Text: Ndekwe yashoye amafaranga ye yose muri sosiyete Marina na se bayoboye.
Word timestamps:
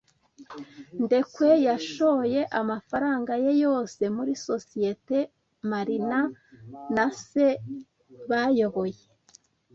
Ndekwe 1.03 1.49
yashoye 1.67 2.39
amafaranga 2.61 3.33
ye 3.45 3.53
yose 3.63 4.01
muri 4.15 4.33
sosiyete 4.47 5.17
Marina 5.71 6.19
na 6.95 7.05
se 7.25 7.47
bayoboye. 8.29 9.01